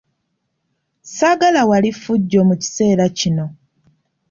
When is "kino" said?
3.17-3.45